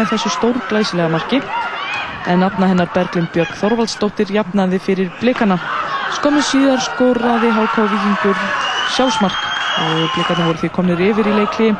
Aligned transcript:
með 0.00 0.14
þessu 0.14 0.30
stórglæsilega 0.32 1.12
marki 1.12 1.40
en 2.30 2.40
nafna 2.40 2.68
hennar 2.70 2.88
Berglind 2.94 3.28
Björg 3.34 3.52
Þorvaldsdóttir 3.60 4.32
jafnaði 4.32 4.80
fyrir 4.80 5.10
blikana. 5.20 5.58
Skömmu 6.16 6.42
síðar 6.44 6.80
skoraði 6.84 7.50
Háká 7.56 7.84
Vikingur 7.90 8.40
sjálfsmark 8.94 9.46
og 9.80 10.02
blikarnir 10.14 10.48
voru 10.48 10.60
því 10.62 10.70
komnir 10.76 11.02
yfir 11.10 11.30
í 11.30 11.36
leikli 11.36 11.70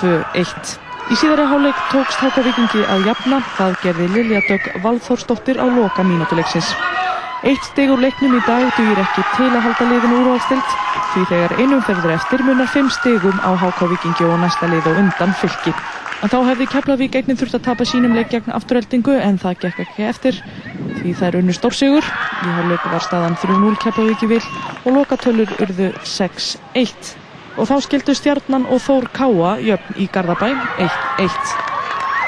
2-1. 0.00 0.76
Í 1.12 1.18
síðara 1.20 1.46
háleik 1.50 1.82
tókst 1.92 2.22
Háká 2.22 2.44
Vikingi 2.46 2.86
að 2.92 3.10
jafna, 3.10 3.42
það 3.58 3.76
gerði 3.84 4.08
Lilja 4.14 4.42
Dögg 4.48 4.80
Valþórsdóttir 4.84 5.60
á 5.60 5.66
loka 5.68 6.06
mínútuleiksins. 6.06 6.72
Eitt 7.46 7.68
steg 7.68 7.92
úr 7.92 8.00
leiknum 8.02 8.34
í 8.34 8.42
dag 8.46 8.64
dugir 8.78 9.04
ekki 9.04 9.22
til 9.36 9.52
að 9.52 9.62
halda 9.68 9.90
liðinu 9.92 10.22
úrvalstilt 10.22 10.74
því 11.12 11.28
þegar 11.30 11.60
einum 11.60 11.84
ferður 11.84 12.16
eftir 12.16 12.42
munar 12.48 12.72
fimm 12.72 12.90
stegum 12.90 13.38
á 13.44 13.52
HK 13.54 13.92
Vikingi 13.92 14.26
og 14.26 14.40
næsta 14.42 14.72
lið 14.72 14.90
og 14.90 15.04
undan 15.04 15.36
fylki. 15.42 15.76
En 16.24 16.32
þá 16.32 16.38
hefði 16.48 16.66
Keflavík 16.72 17.18
eignin 17.18 17.36
þurft 17.36 17.58
að 17.58 17.66
tapa 17.66 17.86
sínum 17.88 18.14
leik 18.16 18.30
gegn 18.32 18.54
afturheldingu 18.56 19.18
en 19.20 19.36
það 19.42 19.58
gekk 19.66 19.82
ekki 19.84 20.06
eftir 20.08 20.40
því 21.02 21.12
það 21.12 21.28
er 21.28 21.38
unnu 21.42 21.56
stórsigur. 21.56 22.08
Í 22.46 22.54
hálfleiku 22.56 22.92
var 22.94 23.04
staðan 23.04 23.38
3-0 23.42 23.76
Keflavíki 23.84 24.30
vil 24.32 24.42
og 24.86 24.90
lokatölur 24.96 25.52
urðu 25.60 25.92
6-1. 26.16 27.14
Og 27.56 27.68
þá 27.68 27.76
skildu 27.84 28.16
Stjarnan 28.16 28.66
og 28.72 28.82
Þór 28.84 29.08
Káa 29.16 29.56
jöfn 29.64 30.00
í 30.00 30.08
Garðabæ 30.12 30.50
1-1 30.88 31.66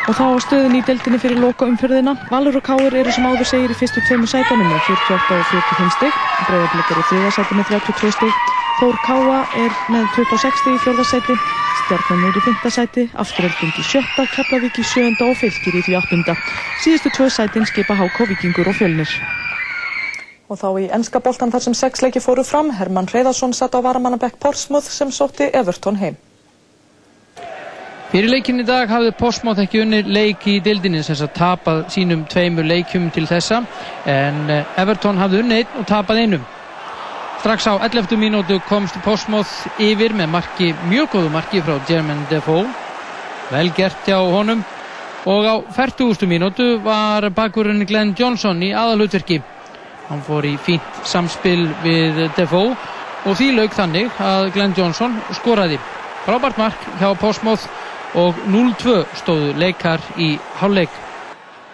og 0.09 0.17
þá 0.17 0.25
stöðin 0.41 0.79
í 0.79 0.85
deltinni 0.89 1.19
fyrir 1.21 1.41
loka 1.43 1.67
umfyrðina. 1.69 2.15
Valur 2.33 2.57
og 2.57 2.65
Káur 2.65 2.95
eru 2.97 3.13
sem 3.13 3.27
áður 3.29 3.51
segir 3.51 3.75
í 3.75 3.77
fyrstu 3.77 4.01
tveimu 4.09 4.29
sætunum 4.31 4.71
með 4.71 4.81
48 4.89 5.37
og 5.37 5.51
45 5.53 5.97
stygg. 5.99 6.23
Breiðarblik 6.47 6.95
er 6.95 7.03
í 7.03 7.09
þriða 7.11 7.35
sæti 7.37 7.59
með 7.59 7.75
32 7.75 8.15
stygg. 8.17 8.58
Þór 8.79 8.95
Káa 9.03 9.39
er 9.59 9.73
með 9.91 10.05
26 10.15 10.61
stygg 10.61 10.77
í 10.77 10.81
fjörða 10.85 11.05
sæti. 11.11 11.35
Stjarnan 11.81 12.21
er 12.29 12.37
í 12.39 12.43
fymta 12.45 12.71
sæti. 12.71 13.05
Afturölding 13.19 13.73
í 13.75 13.83
sjötta. 13.83 14.27
Keflavík 14.31 14.77
í 14.79 14.85
sjönda 14.87 15.27
og 15.27 15.39
fylgir 15.41 15.79
í 15.81 15.83
því 15.83 15.97
áttunda. 15.99 16.37
Síðustu 16.85 17.11
tvö 17.17 17.27
sætin 17.35 17.67
skipa 17.67 17.97
HK 17.99 18.29
Vikingur 18.31 18.69
og 18.71 18.77
Fjölnir. 18.79 19.11
Og 20.47 20.61
þá 20.61 20.69
í 20.79 20.85
ennska 20.95 21.19
boltan 21.25 21.51
þar 21.51 21.65
sem 21.65 21.75
sex 21.75 22.05
leiki 22.05 22.23
fóru 22.23 22.45
fram. 22.47 22.71
Herman 22.71 23.11
Hreiðarsson 23.11 23.51
satt 23.51 23.75
á 23.75 23.83
varamannabekk 23.83 24.39
Porsmuth 24.39 24.87
sem 24.95 25.11
sótti 25.11 25.49
Everton 25.51 25.99
heim. 25.99 26.21
Fyrir 28.13 28.31
leikin 28.31 28.63
í 28.63 28.69
dag 28.69 28.87
hafði 28.89 29.11
Postmátt 29.19 29.59
ekki 29.65 29.83
unni 29.83 30.05
leik 30.07 30.47
í 30.47 30.61
dildinni 30.63 31.03
sem 31.03 31.19
að 31.19 31.35
tapað 31.41 31.83
sínum 31.97 32.23
tveimur 32.31 32.71
leikjum 32.71 33.11
til 33.11 33.27
þessa 33.27 33.59
en 34.07 34.39
Everton 34.79 35.19
hafði 35.19 35.43
unni 35.43 35.59
einn 35.65 35.83
og 35.83 35.91
tapað 35.91 36.23
einum. 36.23 36.47
Strax 37.39 37.71
á 37.71 37.79
11. 37.79 38.19
mínútu 38.19 38.59
komst 38.67 38.99
Postmátt 38.99 39.69
yfir 39.79 40.11
með 40.11 40.27
marki, 40.33 40.73
mjög 40.91 41.13
góðu 41.13 41.29
marki 41.31 41.61
frá 41.63 41.77
Jermaine 41.87 42.27
Defoe. 42.27 42.67
Vel 43.53 43.71
gert 43.77 44.03
hjá 44.03 44.19
honum 44.19 44.65
og 45.23 45.47
á 45.47 45.55
40. 45.71 46.27
mínútu 46.27 46.67
var 46.83 47.29
bakurinn 47.31 47.87
Glenn 47.87 48.17
Johnson 48.19 48.59
í 48.59 48.73
aðalutverki. 48.75 49.39
Hann 50.11 50.27
fór 50.27 50.51
í 50.51 50.57
fínt 50.59 50.99
samspil 51.07 51.69
við 51.85 52.25
Defoe 52.35 52.75
og 53.23 53.39
því 53.39 53.53
lauk 53.55 53.77
þannig 53.77 54.19
að 54.19 54.51
Glenn 54.59 54.75
Johnson 54.75 55.21
skoraði. 55.39 55.79
Frábært 56.27 56.59
mark 56.59 56.91
hjá 56.99 57.15
Postmátt 57.23 57.71
og 58.19 58.35
0-2 58.51 59.05
stóðu 59.15 59.55
leikar 59.55 60.03
í 60.19 60.35
hálfleik. 60.59 60.91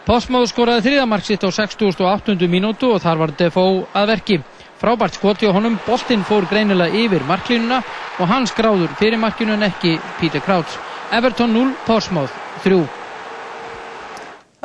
Postmáður 0.05 0.51
skoraði 0.53 0.91
þriðamark 0.91 1.25
sitt 1.25 1.41
á 1.41 1.49
68. 1.49 2.37
minútu 2.53 2.93
og 2.93 3.01
þar 3.01 3.25
var 3.25 3.33
Defoe 3.39 3.87
að 3.97 4.13
verki. 4.13 4.45
Frábært 4.85 5.15
skoti 5.17 5.49
á 5.49 5.53
honum, 5.57 5.79
boltinn 5.87 6.27
fór 6.29 6.45
greinilega 6.45 6.93
yfir 6.93 7.23
marklínuna 7.25 7.79
og 8.21 8.29
hans 8.29 8.51
gráður 8.53 8.91
fyrir 8.99 9.17
markinu 9.17 9.55
en 9.55 9.65
ekki 9.65 9.95
Peter 10.19 10.43
Crouch. 10.45 10.75
Everton 11.09 11.55
0, 11.57 11.71
Postmáð 11.87 12.35
3. 12.61 12.83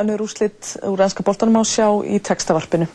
Önnur 0.04 0.24
úrslitt 0.26 0.74
úr 0.84 1.04
ennska 1.06 1.24
boltanum 1.24 1.56
á 1.56 1.64
sjá 1.64 1.88
í 2.04 2.20
textavarpinu. 2.20 2.90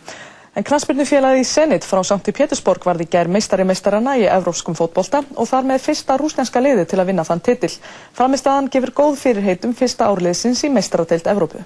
En 0.52 0.66
knastbyrnufélagið 0.68 1.40
í 1.40 1.46
Senit 1.48 1.86
frá 1.88 2.02
Sankti 2.04 2.34
Pétursborg 2.36 2.84
varði 2.84 3.06
gær 3.14 3.32
meistari 3.32 3.64
meistarana 3.64 4.18
í 4.20 4.26
evrópskum 4.28 4.76
fótbolta 4.76 5.22
og 5.32 5.48
þar 5.48 5.70
með 5.70 5.80
fyrsta 5.86 6.18
rúsneska 6.20 6.60
liði 6.60 6.84
til 6.90 7.00
að 7.00 7.08
vinna 7.08 7.24
þann 7.24 7.40
titil. 7.48 7.72
Framistaðan 8.12 8.68
gefur 8.68 8.92
góð 9.00 9.16
fyrirheitum 9.22 9.72
fyrsta 9.72 10.12
árliðsins 10.12 10.60
í 10.68 10.72
meistarateilt 10.76 11.32
Evrópu. 11.32 11.64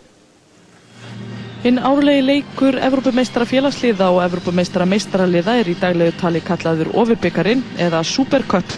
Hinn 1.58 1.80
árlegi 1.82 2.22
leikur 2.22 2.76
Evrópumeistara 2.78 3.42
félagsliða 3.48 4.12
og 4.14 4.20
Evrópumeistara 4.22 4.84
meistaraliða 4.86 5.56
er 5.58 5.70
í 5.72 5.74
daglegu 5.74 6.14
tali 6.20 6.38
kallaður 6.46 6.92
Overbyggarinn 7.02 7.64
eða 7.82 8.04
Supercup. 8.06 8.76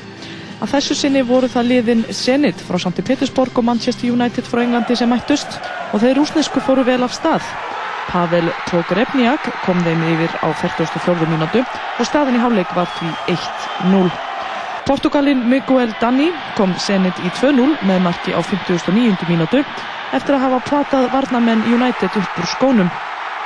Að 0.64 0.72
þessu 0.72 0.96
sinni 0.96 1.20
voru 1.28 1.50
það 1.52 1.68
liðin 1.68 2.06
Zenit 2.16 2.62
frá 2.64 2.78
Sankti 2.80 3.04
Pétursborg 3.04 3.60
og 3.60 3.66
Manchester 3.68 4.08
United 4.08 4.48
frá 4.48 4.62
Englandi 4.64 4.96
sem 4.96 5.12
mættust 5.12 5.58
og 5.91 6.00
þeir 6.00 6.16
rúsnesku 6.22 6.64
fóru 6.64 6.86
vel 6.88 7.04
af 7.04 7.12
stað. 7.12 7.52
Pavel 8.08 8.54
Pogrebniak 8.64 9.52
kom 9.60 9.84
þeim 9.84 10.08
yfir 10.14 10.38
á 10.41 10.48
44. 10.48 11.28
mínútu 11.28 11.60
og 12.00 12.08
staðin 12.08 12.41
í 12.41 12.42
háleik 12.42 12.72
var 12.72 12.88
því 12.88 13.12
1-0. 13.28 14.16
Portugalin 14.88 15.44
Miguel 15.44 15.92
Dani 16.00 16.32
kom 16.56 16.72
senit 16.80 17.20
í 17.20 17.28
2-0 17.28 17.76
með 17.84 18.04
marki 18.08 18.32
á 18.32 18.41
59. 18.41 19.28
mínútu 19.28 19.66
eftir 20.16 20.37
að 20.37 20.44
hafa 20.47 20.60
platað 20.69 21.09
varnamenn 21.15 21.65
United 21.71 22.19
upp 22.19 22.38
úr 22.43 22.50
skónum. 22.50 22.91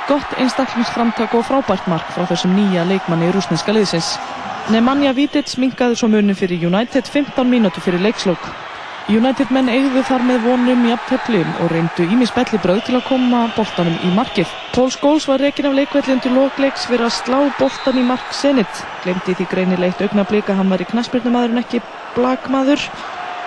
Gott 0.05 0.35
einstaklingsframtak 0.37 1.33
og 1.33 1.47
frábært 1.47 1.87
mark 1.89 2.11
frá 2.13 2.27
þessum 2.29 2.53
nýja 2.53 2.85
leikmanni 2.85 3.29
í 3.29 3.33
rúsneska 3.33 3.73
liðsins. 3.73 4.15
Nemanja 4.73 5.15
Vítids 5.17 5.57
minkaði 5.61 5.97
svo 5.97 6.09
munin 6.09 6.37
fyrir 6.37 6.67
United 6.69 7.09
15 7.09 7.49
mínútu 7.49 7.81
fyrir 7.81 8.01
leikslokk. 8.05 8.45
United 9.05 9.51
menn 9.53 9.67
eigðu 9.69 10.01
þar 10.07 10.23
með 10.25 10.45
vonum 10.47 10.85
jafntefli 10.89 11.43
og 11.61 11.69
reyndu 11.69 12.07
ímis 12.09 12.31
bellibröð 12.33 12.79
til 12.87 12.95
að 12.97 13.03
koma 13.05 13.43
boltanum 13.53 13.99
í 14.01 14.09
markið. 14.15 14.49
Paul 14.73 14.89
Scholes 14.93 15.27
var 15.29 15.43
rekin 15.45 15.69
af 15.69 15.75
leikvelli 15.77 16.15
undir 16.15 16.33
lokleiks 16.33 16.87
fyrir 16.89 17.05
að 17.05 17.13
slá 17.19 17.37
boltan 17.59 18.01
í 18.01 18.05
mark 18.07 18.33
Zenit. 18.33 18.81
Glemdi 19.03 19.37
því 19.37 19.45
greinilegt 19.51 20.01
augnablika 20.01 20.57
hann 20.57 20.73
var 20.73 20.81
í 20.81 20.89
knaspirnumadur 20.89 21.53
en 21.53 21.61
ekki 21.61 21.83
blagmaður 22.15 22.81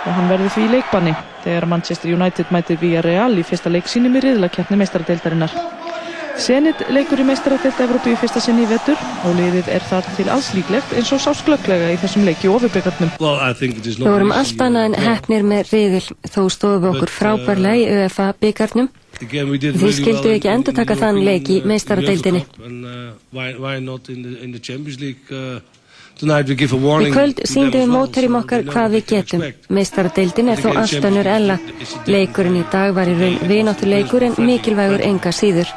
og 0.09 0.15
hann 0.17 0.31
verði 0.33 0.53
því 0.55 0.65
í 0.65 0.73
leikbanni 0.77 1.15
þegar 1.45 1.69
Manchester 1.69 2.13
United 2.15 2.53
mætir 2.55 2.81
via 2.81 3.03
Real 3.05 3.35
í 3.37 3.45
fyrsta 3.47 3.73
leik 3.73 3.91
sínum 3.91 4.17
í 4.17 4.25
riðlakjarni 4.25 4.81
meistaradeildarinnar. 4.81 5.53
Senit 6.39 6.85
leikur 6.95 7.19
í 7.19 7.25
meistaratelt 7.27 7.81
Evrópu 7.83 8.13
í 8.13 8.19
fyrsta 8.19 8.39
sinni 8.41 8.63
í 8.63 8.69
vettur 8.71 8.99
og 9.27 9.33
liðið 9.35 9.71
er 9.75 9.83
þar 9.89 10.07
til 10.15 10.29
alls 10.31 10.53
líklegt 10.55 10.93
eins 10.95 11.11
og 11.17 11.23
sásklögglega 11.25 11.89
í 11.91 11.99
þessum 11.99 12.29
leiki 12.29 12.51
ofurbyggjarnum. 12.53 13.11
Við 13.19 14.05
vorum 14.07 14.31
allt 14.37 14.63
annað 14.63 14.87
en 14.93 14.97
hefnir 15.03 15.49
með 15.51 15.73
riðil 15.73 16.05
þó 16.07 16.41
stóðum 16.55 16.85
við 16.85 16.91
okkur 16.93 17.15
frábærlega 17.17 17.81
í 17.81 18.05
ÖFA 18.05 18.29
byggjarnum. 18.39 18.89
Þið 19.19 19.97
skildu 19.97 20.31
ekki 20.37 20.53
endur 20.53 20.77
taka 20.79 20.95
þann 21.01 21.19
leik 21.27 21.51
í 21.51 21.59
meistaradeildinni. 21.67 22.45
Í 26.19 27.11
kvöld 27.15 27.43
síndum 27.47 27.84
við 27.84 27.91
mótverjum 27.93 28.39
okkar 28.41 28.65
hvað 28.67 28.95
við 28.97 29.05
getum. 29.12 29.45
Meistaradeildin 29.71 30.51
er 30.51 30.62
þó 30.62 30.71
allt 30.73 31.05
önnur 31.11 31.29
ella. 31.31 31.59
Leikurinn 32.11 32.59
í 32.59 32.65
dag 32.73 32.95
var 32.97 33.11
í 33.11 33.15
raun 33.19 33.39
vináttuleikur 33.51 34.27
en 34.27 34.34
mikilvægur 34.43 35.05
enga 35.06 35.31
síður. 35.31 35.71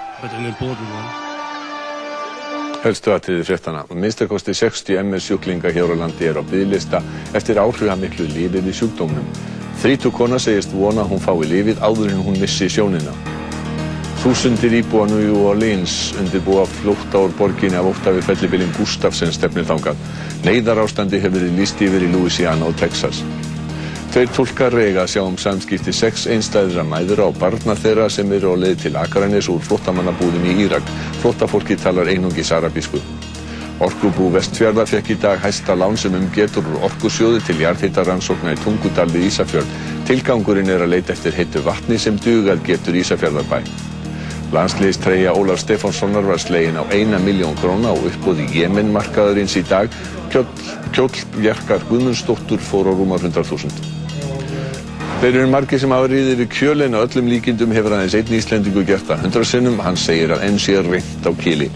Helstu 2.81 3.13
aðtriði 3.13 3.45
fréttana. 3.45 3.83
Minnstakosti 3.93 4.55
60 4.57 5.03
MS 5.03 5.27
sjúklinga 5.29 5.69
hér 5.75 5.93
á 5.93 5.95
landi 6.01 6.25
er 6.25 6.41
á 6.41 6.43
bygglista 6.43 7.03
eftir 7.37 7.61
áhrifamiklu 7.61 8.25
lífið 8.31 8.71
í 8.71 8.73
sjúkdómnum. 8.79 9.27
Þrítu 9.83 10.09
kona 10.13 10.41
segist 10.41 10.73
vona 10.73 11.05
hún 11.05 11.21
fái 11.21 11.45
lífið 11.45 11.85
áður 11.85 12.15
en 12.15 12.25
hún 12.25 12.41
missi 12.41 12.69
sjónina. 12.69 13.13
Þúsundir 14.21 14.75
íbúa 14.77 15.07
New 15.09 15.37
Orleans 15.49 16.11
undirbúa 16.21 16.67
flótta 16.69 17.23
úr 17.25 17.31
borginni 17.33 17.79
af 17.79 17.87
óttafi 17.89 18.21
fellibilinn 18.21 18.73
Gustafsson 18.75 19.33
stefnir 19.33 19.65
þangað. 19.65 19.97
Neiðar 20.41 20.79
ástandi 20.81 21.19
hefur 21.21 21.37
verið 21.37 21.57
líst 21.59 21.81
yfir 21.85 22.01
í 22.01 22.07
Louisiana 22.09 22.65
og 22.65 22.77
Texas. 22.79 23.21
Tveir 24.11 24.31
tólkar 24.35 24.73
reyga 24.73 25.03
sjá 25.07 25.21
um 25.21 25.37
samskipti 25.39 25.93
sex 25.93 26.25
einstæðra 26.27 26.83
mæður 26.83 27.21
á 27.23 27.27
barna 27.37 27.75
þeirra 27.77 28.09
sem 28.09 28.31
eru 28.35 28.51
á 28.51 28.55
leið 28.59 28.81
til 28.81 28.97
Akranis 28.99 29.47
úr 29.53 29.61
flottamannabúðum 29.67 30.47
í 30.49 30.55
Írak. 30.65 30.89
Flottafólki 31.21 31.77
talar 31.79 32.09
einungis 32.09 32.51
arabísku. 32.51 32.99
Orkubú 33.85 34.31
Vestfjörða 34.33 34.87
fekk 34.89 35.13
í 35.13 35.19
dag 35.21 35.39
hæsta 35.45 35.77
lán 35.77 35.95
sem 35.97 36.17
umgetur 36.17 36.65
úr 36.73 36.89
orkusjóði 36.89 37.45
til 37.45 37.61
jarðhittaransókna 37.61 38.57
í 38.57 38.59
Tungudal 38.65 39.07
við 39.13 39.29
Ísafjörð. 39.29 39.79
Tilgangurinn 40.09 40.73
er 40.73 40.83
að 40.83 40.97
leita 40.97 41.15
eftir 41.15 41.37
heitu 41.37 41.63
vatni 41.69 42.01
sem 42.01 42.19
dugað 42.19 42.65
getur 42.67 42.97
Ísafjörðarbæ. 43.05 43.90
Landsliðstreyja 44.51 45.31
Ólaf 45.31 45.61
Stefánssonar 45.63 46.25
var 46.27 46.39
slegin 46.43 46.75
á 46.75 46.83
eina 46.91 47.19
miljón 47.23 47.55
króna 47.55 47.93
og 47.95 48.09
uppbúði 48.09 48.49
Jemenmarkaðurins 48.51 49.55
í 49.55 49.63
dag. 49.63 49.93
Kjóll, 50.31 51.15
Bjarkar 51.37 51.85
Guðmundsdóttur 51.87 52.59
fór 52.59 52.91
á 52.91 52.93
rúmar 52.95 53.23
100.000. 53.23 53.71
Þeir 55.21 55.37
eru 55.37 55.47
margir 55.53 55.79
sem 55.79 55.91
hafa 55.93 56.09
riðið 56.11 56.43
við 56.43 56.51
kjölinn 56.51 56.97
og 56.97 57.05
öllum 57.05 57.31
líkindum 57.31 57.71
hefur 57.75 57.95
aðeins 57.95 58.17
einn 58.17 58.35
íslendingu 58.35 58.83
gert 58.89 59.07
það. 59.07 59.23
Hundra 59.27 59.45
sinnum, 59.47 59.79
hann 59.85 59.99
segir 59.99 60.35
að 60.35 60.45
enn 60.49 60.59
sé 60.59 60.79
reynd 60.81 61.29
á 61.29 61.31
kili. 61.39 61.71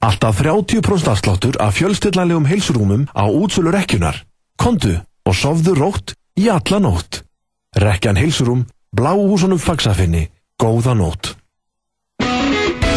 Alltaf 0.00 0.40
30% 0.42 1.12
afsláttur 1.12 1.60
af 1.62 1.76
fjölstillanlegum 1.78 2.48
heilsurúmum 2.48 3.06
á 3.14 3.28
útsölu 3.28 3.70
rekjunar. 3.70 4.24
Kondu 4.56 4.98
og 5.28 5.36
sofðu 5.36 5.76
rótt 5.76 6.16
í 6.40 6.48
alla 6.48 6.80
nótt. 6.80 7.22
Rekjan 7.70 8.16
heilsurum, 8.18 8.64
bláhúsunum 8.90 9.58
fagsafinni, 9.58 10.30
góða 10.58 10.94
nótt. 10.94 11.36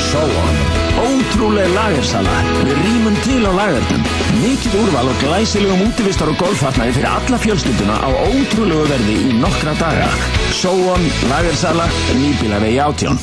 Sóon. 0.09 0.55
Ótrúleg 1.03 1.69
lagersala. 1.73 2.33
Við 2.65 2.79
rýmum 2.81 3.15
til 3.21 3.45
á 3.45 3.51
lagertum. 3.53 4.01
Mikið 4.41 4.77
úrval 4.81 5.11
og 5.11 5.21
glæsilegum 5.21 5.85
útivistar 5.85 6.31
og 6.33 6.37
golffatnaði 6.41 6.95
fyrir 6.97 7.09
alla 7.11 7.37
fjölskylduna 7.45 7.97
á 8.01 8.09
ótrúlegu 8.09 8.89
verði 8.89 9.17
í 9.29 9.37
nokkra 9.37 9.77
daga. 9.77 10.09
Sóon, 10.57 11.05
lagersala, 11.29 11.85
nýbílavegi 12.17 12.81
átjón. 12.81 13.21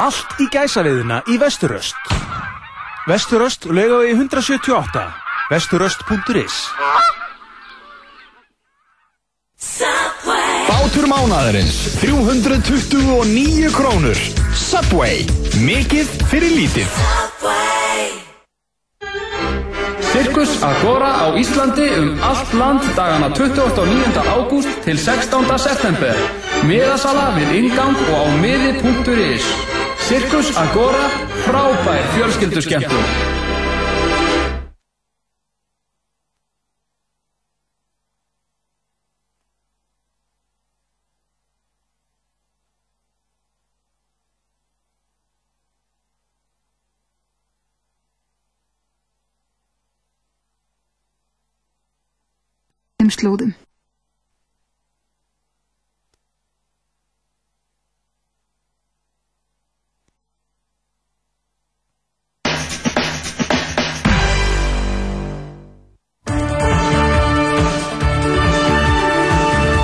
Allt 0.00 0.40
í 0.40 0.48
gæsaviðina 0.48 1.22
í 1.28 1.36
Vesturöst. 1.38 2.16
Vesturöst 3.04 3.68
í 3.68 4.16
178. 4.16 5.21
Vesturöst.is 5.52 6.54
Bátur 10.68 11.06
mánaðarins 11.12 11.76
329 12.00 13.68
krónur 13.76 14.16
Subway 14.56 15.26
Mikið 15.60 16.14
fyrir 16.30 16.54
lítið 16.56 16.96
Sirkus 20.08 20.56
Agora 20.64 21.10
á 21.20 21.36
Íslandi 21.36 21.90
um 22.00 22.08
allt 22.24 22.56
land 22.56 22.88
dagana 22.96 23.28
28. 23.36 23.76
og 23.76 23.92
9. 23.92 24.24
ágúst 24.32 24.72
til 24.84 24.96
16. 24.96 25.52
september. 25.56 26.16
Miðasala 26.68 27.28
við 27.36 27.54
ingang 27.60 27.96
og 28.08 28.16
á 28.20 28.24
miði.is. 28.40 29.52
Sirkus 30.08 30.52
Agora, 30.56 31.08
frábær 31.48 32.04
fjölskylduskemmtum. 32.16 33.41
Þeim 53.12 53.20
slóðum. 53.20 53.54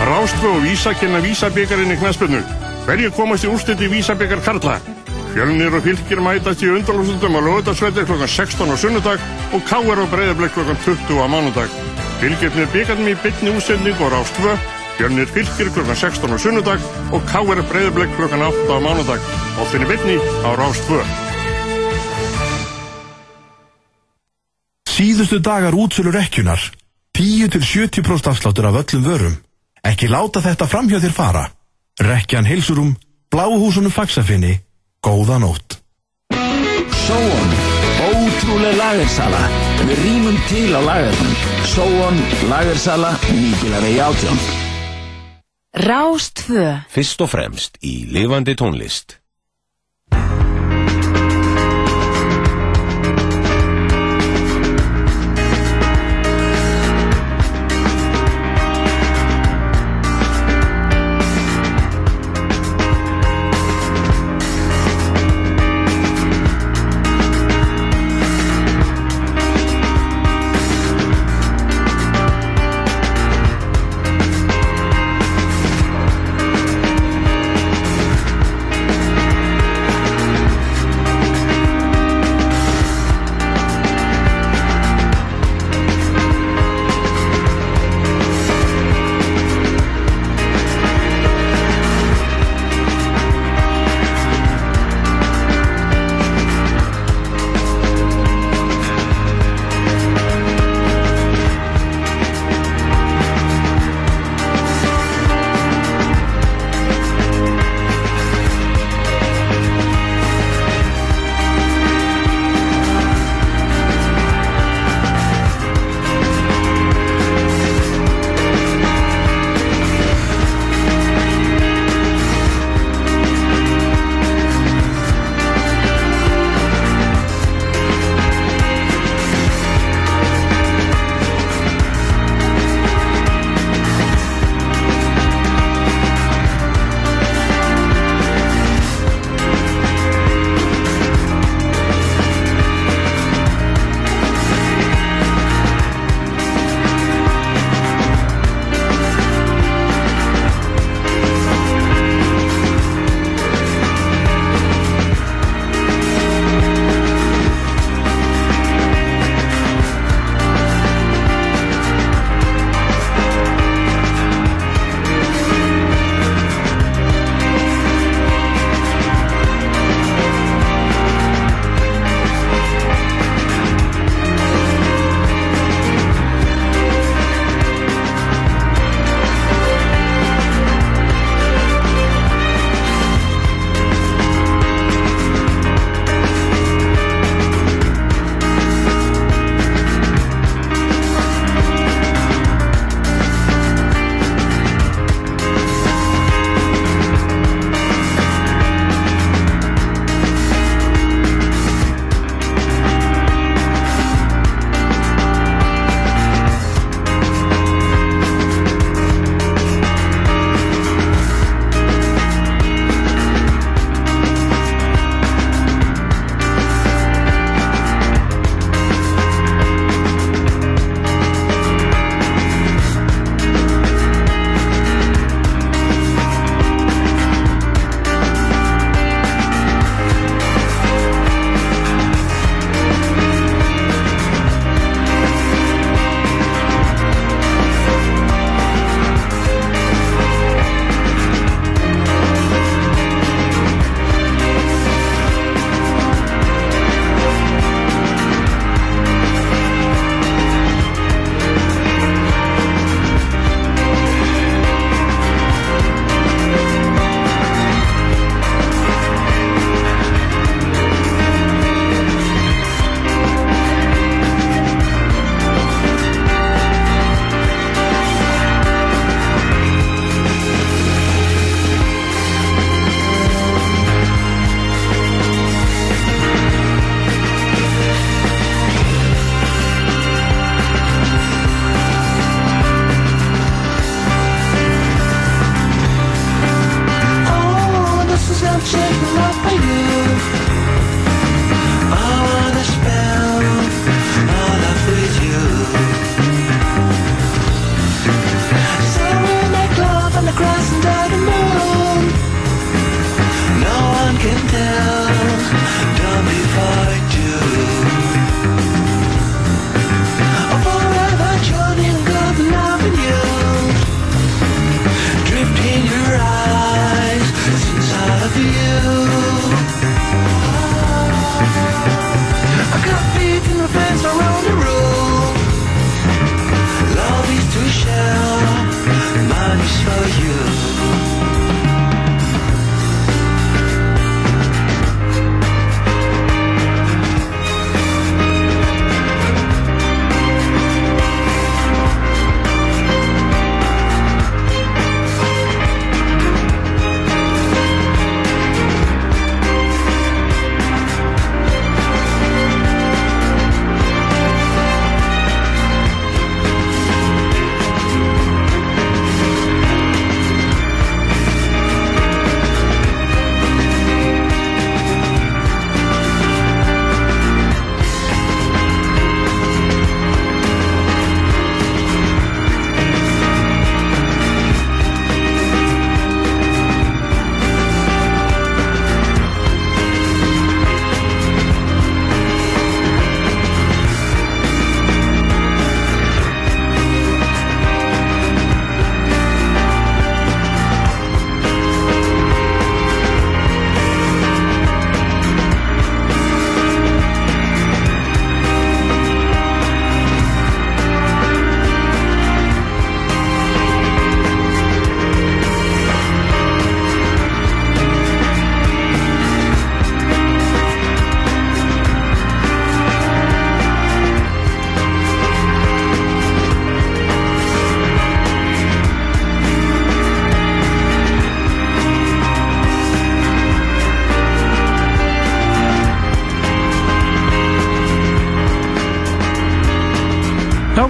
Rástfö 0.08 0.48
og 0.48 0.62
Vísa 0.62 0.94
kenna 0.94 1.20
Vísabyggarinn 1.20 1.92
í 1.92 1.98
knæspunnu. 1.98 2.42
Hverju 2.86 3.10
komast 3.12 3.44
í 3.44 3.52
úrstætti 3.52 3.90
Vísabyggar 3.92 4.40
Karla? 4.44 4.80
Fjölnir 5.34 5.74
og 5.76 5.84
fylgir 5.84 6.20
mætast 6.24 6.62
í 6.64 6.70
undarlúsundum 6.72 7.36
á 7.36 7.40
lögutarsvelli 7.44 8.04
klokkan 8.08 8.30
16 8.32 8.72
á 8.72 8.76
sunnudag 8.80 9.20
og 9.52 9.62
K.R. 9.68 10.00
og 10.02 10.10
Breiðablik 10.12 10.54
klokkan 10.56 10.78
20 10.84 11.20
á 11.20 11.26
mánudag. 11.28 11.70
Fylgjirnir 12.20 12.68
byggarnum 12.72 13.10
í 13.12 13.16
bytni 13.22 13.52
útsending 13.52 14.00
og 14.00 14.12
Rástfö. 14.14 14.56
Fjölnir 14.98 15.28
fylgir 15.30 15.70
klokkan 15.74 15.96
16 15.96 16.32
á 16.32 16.38
sunnudag 16.40 16.80
og 17.12 17.22
K.R. 17.28 17.62
Breiðablik 17.70 18.14
klokkan 18.16 18.42
8 18.48 18.72
á 18.72 18.78
mánudag. 18.80 19.20
Óttinni 19.60 19.86
bytni 19.90 20.16
á 20.18 20.50
Rástfö. 20.58 21.02
Síðustu 24.88 25.38
dagar 25.38 25.76
útsölu 25.78 26.10
rekkjunar. 26.10 26.58
10-70% 27.18 28.30
afsláttur 28.30 28.66
af 28.66 28.80
öllum 28.82 29.04
vörum. 29.04 29.36
Ekki 29.84 30.08
láta 30.10 30.42
þetta 30.42 30.66
framhjá 30.66 30.98
þér 31.02 31.14
fara. 31.14 31.44
Rekkjan 31.98 32.46
heilsurum, 32.46 32.96
bláhúsunum 33.30 33.90
fagsafinni, 33.90 34.60
góða 35.00 35.38
nótt. 35.38 35.78
Sóon. 37.06 37.50
Ótrúleg 38.08 38.76
lagersala. 38.78 39.42
Við 39.88 40.00
rýmum 40.04 40.38
til 40.48 40.70
á 40.74 40.80
lagertum. 40.82 41.32
Sóon, 41.74 42.16
lagersala, 42.50 43.12
nýbílavegi 43.32 44.00
átjón. 44.02 44.40
Rástfö 45.78 46.64
Fyrst 46.90 47.20
og 47.22 47.30
fremst 47.30 47.78
í 47.84 48.08
lifandi 48.10 48.56
tónlist. 48.58 49.17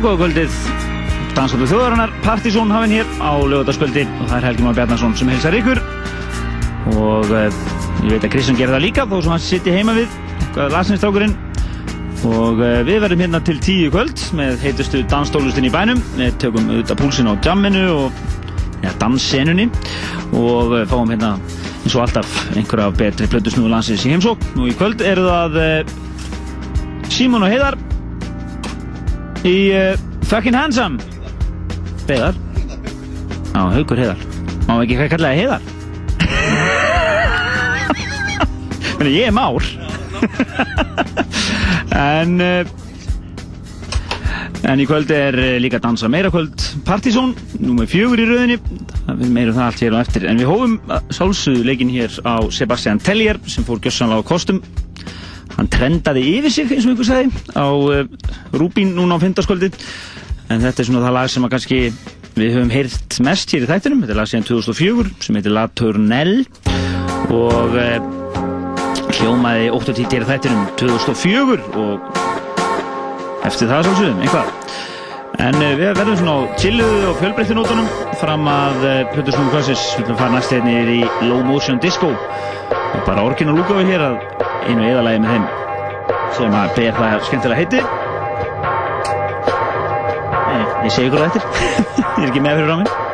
Góða 0.02 0.18
kvöldið 0.22 0.60
Dansáttu 1.38 1.68
þjóðarinnar, 1.70 2.10
Partizón 2.24 2.72
hafinn 2.74 2.96
hér 2.96 3.10
á 3.22 3.30
lögutaskvöldi 3.38 4.02
og 4.08 4.24
það 4.26 4.36
er 4.38 4.46
Helgi 4.48 4.64
Már 4.64 4.74
Bjarnarsson 4.74 5.12
sem 5.14 5.28
heilsar 5.30 5.54
ykkur. 5.54 5.78
Og 6.98 7.30
uh, 7.30 7.44
ég 8.02 8.10
veit 8.16 8.26
að 8.26 8.32
Kristján 8.32 8.58
gerir 8.58 8.74
það 8.74 8.82
líka 8.82 9.04
þó 9.06 9.14
sem 9.22 9.34
hann 9.34 9.44
sitti 9.44 9.74
heima 9.76 9.94
við 9.94 10.16
eitthvað 10.40 10.74
lasnistrákurinn 10.74 11.36
og 12.26 12.58
uh, 12.58 12.80
við 12.88 12.98
verðum 13.04 13.22
hérna 13.22 13.42
til 13.46 13.54
tíu 13.62 13.92
kvöld 13.94 14.24
með 14.34 14.58
heitustu 14.64 15.04
dansstólustinn 15.12 15.68
í 15.68 15.72
bænum. 15.74 16.02
Við 16.18 16.34
tökum 16.42 16.72
auðvitað 16.72 17.02
púlsinn 17.04 17.30
á 17.30 17.38
jamminu 17.38 17.86
og 17.94 18.22
ja, 18.82 18.90
danssenunni. 18.98 19.68
Og 20.32 20.74
uh, 20.74 20.84
fáum 20.90 21.14
hérna 21.14 21.36
eins 21.84 21.94
og 21.94 22.02
alltaf 22.08 22.40
einhverja 22.56 22.90
betri 22.98 23.30
plötusnúðu 23.30 23.76
landsins 23.76 24.02
í 24.02 24.16
heimsók 24.16 24.42
og 24.56 24.66
í 24.66 24.74
kvöld 24.74 25.06
eru 25.06 25.30
það 25.30 25.60
Símón 27.14 27.46
og 27.46 27.54
Heiðar 27.54 27.78
í 29.46 29.70
Fucking 30.28 30.56
Handsome. 30.56 30.98
Heiðar. 32.08 32.34
Já, 33.52 33.60
Haugur 33.74 33.98
Heiðar. 34.00 34.20
Má 34.68 34.72
ekki 34.82 34.96
hvað 34.98 35.12
kallaði 35.14 35.38
Heiðar? 35.42 35.62
Menni, 38.98 39.12
ég 39.14 39.24
er 39.28 39.34
Már. 39.36 39.62
En 41.98 42.30
uh, 42.42 42.66
En 44.68 44.80
í 44.82 44.86
kvöld 44.88 45.10
er 45.14 45.34
líka 45.62 45.78
dansa 45.80 46.08
meira 46.10 46.30
kvöld. 46.34 46.58
Partizón, 46.86 47.30
númið 47.62 47.86
fjögur 47.92 48.20
í 48.20 48.24
rauninni 48.26 48.58
Við 49.08 49.30
meirum 49.32 49.56
það 49.56 49.64
allt 49.64 49.80
hér 49.84 49.94
og 49.94 50.00
eftir. 50.02 50.22
En 50.28 50.38
við 50.40 50.48
hófum 50.50 50.74
sálsuðu 51.14 51.62
leikin 51.64 51.92
hér 51.92 52.10
á 52.26 52.36
Sebastian 52.52 52.98
Tellier 53.00 53.38
sem 53.48 53.64
fór 53.64 53.78
gjössanlega 53.80 54.20
á 54.20 54.28
kostum 54.28 54.58
Hann 55.58 55.70
trendaði 55.72 56.22
yfir 56.36 56.54
sig 56.54 56.70
eins 56.70 56.86
og 56.86 56.94
einhver 56.94 57.08
sagði 57.08 57.56
á 57.58 57.66
uh, 57.66 58.04
Rúbín 58.54 58.94
núna 58.94 59.18
á 59.18 59.22
fymtaskvöldi 59.22 59.72
en 60.48 60.62
þetta 60.62 60.82
er 60.84 60.88
svona 60.88 61.02
það 61.04 61.16
lag 61.16 61.32
sem 61.32 61.46
að 61.46 61.52
kannski 61.56 61.80
við 62.38 62.54
höfum 62.54 62.70
heyrt 62.72 63.18
mest 63.26 63.52
hér 63.52 63.66
í 63.66 63.68
þættinum. 63.68 64.04
Þetta 64.04 64.14
er 64.14 64.20
lag 64.20 64.30
síðan 64.30 64.46
2004 64.48 65.14
sem 65.26 65.38
heitir 65.38 65.54
La 65.56 65.66
Tournelle. 65.74 66.46
Og 67.34 67.74
eh, 67.76 67.98
hljómaði 69.18 69.68
8 69.74 69.96
títir 69.98 70.24
í 70.24 70.28
þættinum 70.30 70.68
2004 70.80 71.58
og 71.82 72.22
eftir 73.48 73.70
það 73.70 73.88
svolsum, 73.88 74.22
einhvað 74.22 74.54
en 75.38 75.54
eh, 75.62 75.74
við 75.78 75.92
verðum 75.94 76.18
svona 76.18 76.34
á 76.34 76.40
chilluðu 76.58 77.10
og 77.12 77.20
fjölbreyttinótonum 77.20 77.90
fram 78.18 78.48
að 78.50 78.86
eh, 78.88 79.00
Plutusnúðu 79.12 79.52
Klassis 79.54 79.84
við 79.94 80.04
ætlum 80.04 80.16
að 80.16 80.22
fara 80.22 80.34
næst 80.34 80.54
einnig 80.56 80.92
í 80.96 81.00
Low 81.28 81.44
Motion 81.46 81.78
Disco. 81.82 82.10
Og 82.10 83.02
bara 83.06 83.26
orkin 83.26 83.52
og 83.52 83.60
lúka 83.60 83.76
við 83.78 83.92
hér 83.92 84.06
að 84.08 84.47
einu 84.66 84.88
eðalagi 84.88 85.22
með 85.24 85.34
þeim 85.36 85.48
sem 86.38 86.58
að 86.62 86.76
ber 86.78 87.00
það 87.00 87.26
skemmtilega 87.30 87.62
heiti 87.62 87.86
Ég 90.78 90.92
segi 90.94 91.08
ykkur 91.08 91.20
það 91.20 91.28
eftir. 91.28 91.42
ég 92.18 92.22
er 92.22 92.30
ekki 92.30 92.42
með 92.44 92.60
fyrir 92.62 92.74
á 92.78 93.07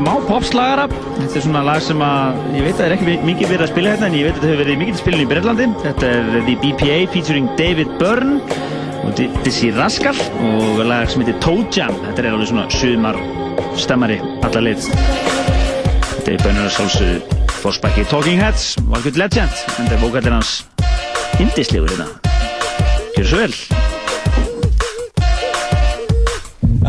smá 0.00 0.16
popslagara. 0.24 0.86
Þetta 1.18 1.36
er 1.36 1.44
svona 1.44 1.62
lag 1.66 1.80
sem 1.84 2.02
að, 2.04 2.38
ég 2.56 2.64
veit 2.64 2.72
að 2.72 2.80
það 2.80 2.86
er 2.86 2.94
ekki 2.96 3.16
mikið 3.28 3.50
verið 3.52 3.64
að 3.64 3.72
spila 3.72 3.92
hérna 3.92 4.08
en 4.08 4.16
ég 4.16 4.26
veit 4.26 4.32
að 4.32 4.38
þetta 4.38 4.50
hefur 4.50 4.62
verið 4.62 4.78
mikið 4.80 4.94
til 4.94 5.02
spilinu 5.02 5.24
í 5.24 5.30
Breitlandi. 5.30 5.66
Þetta 5.84 6.10
er 6.10 6.22
The 6.46 6.54
BPA 6.62 6.98
featuring 7.12 7.50
David 7.58 7.90
Byrne 8.00 8.34
og 9.04 9.20
Dizzy 9.44 9.72
Rascal 9.76 10.16
og 10.46 10.80
lag 10.88 11.10
sem 11.10 11.24
heitir 11.24 11.36
Toe 11.44 11.66
Jam. 11.74 11.92
Þetta 12.06 12.24
er 12.24 12.30
alveg 12.30 12.48
svona 12.52 12.66
sumar 12.72 13.20
stemmari 13.80 14.18
alla 14.46 14.64
lit. 14.64 14.88
David 16.24 16.40
Byrne 16.46 16.64
er 16.64 16.70
að 16.70 16.74
sjálfsögðu 16.78 17.38
fórspækki 17.60 18.06
Talking 18.08 18.40
Heads, 18.40 18.72
valgjörð 18.88 19.20
legend, 19.20 19.62
en 19.76 19.84
þetta 19.84 19.98
er 19.98 20.04
vokalinn 20.06 20.38
hans 20.38 20.54
hindislegur 21.36 21.92
þetta. 21.92 22.08
Hérna. 22.08 22.30
Gjör 23.18 23.26
svo 23.28 23.44
vel! 23.44 23.54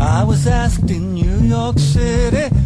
I 0.02 0.24
was 0.24 0.46
asked 0.46 0.90
in 0.90 1.12
New 1.14 1.44
York 1.44 1.78
City 1.78 2.61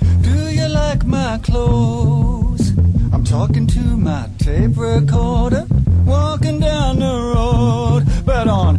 my 1.06 1.38
clothes. 1.42 2.70
I'm 3.12 3.24
talking 3.24 3.66
to 3.68 3.80
my 3.96 4.28
tape 4.38 4.76
recorder, 4.76 5.66
walking 6.04 6.60
down 6.60 6.98
the 6.98 7.32
road, 7.34 8.04
but 8.24 8.48
on 8.48 8.75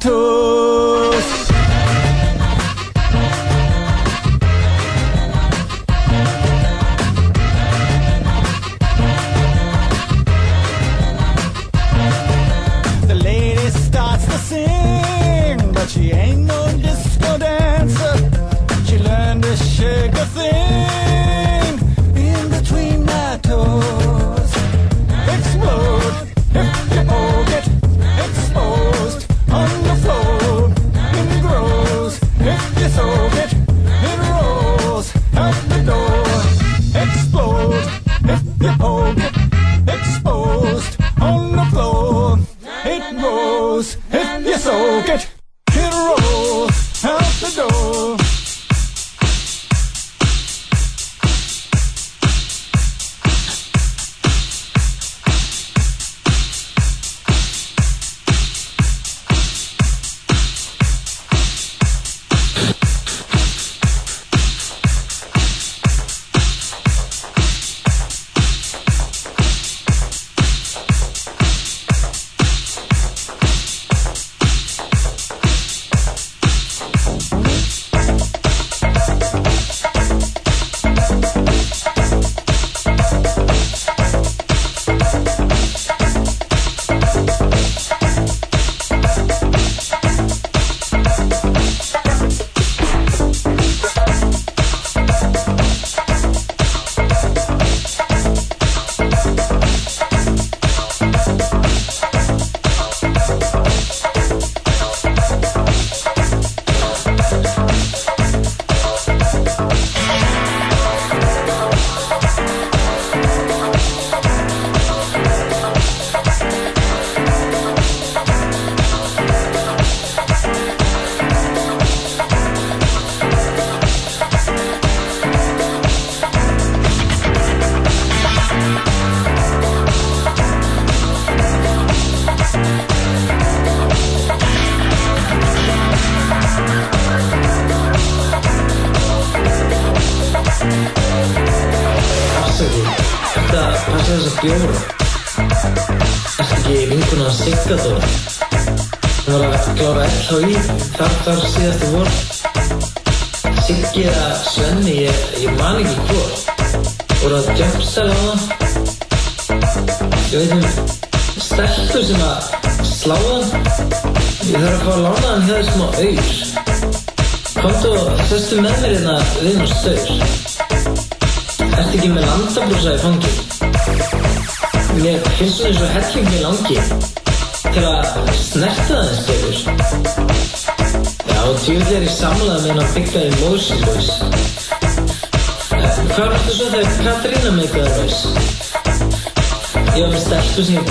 to 0.00 0.37